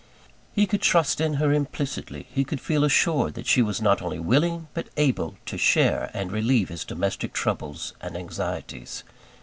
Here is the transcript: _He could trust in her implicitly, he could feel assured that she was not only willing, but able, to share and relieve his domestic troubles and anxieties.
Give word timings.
_He 0.51 0.65
could 0.65 0.81
trust 0.81 1.21
in 1.21 1.35
her 1.35 1.53
implicitly, 1.53 2.25
he 2.33 2.43
could 2.43 2.59
feel 2.59 2.83
assured 2.83 3.35
that 3.35 3.45
she 3.45 3.61
was 3.61 3.83
not 3.83 4.01
only 4.01 4.17
willing, 4.19 4.67
but 4.73 4.89
able, 4.97 5.35
to 5.45 5.59
share 5.59 6.09
and 6.15 6.31
relieve 6.31 6.69
his 6.69 6.83
domestic 6.83 7.33
troubles 7.33 7.93
and 8.01 8.17
anxieties. 8.17 9.03